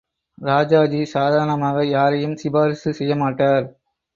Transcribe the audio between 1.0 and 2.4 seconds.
சாதாரணமாக யாரையும்